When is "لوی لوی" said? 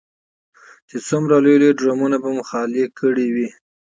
1.43-1.73